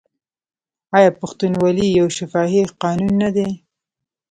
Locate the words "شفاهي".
2.17-2.63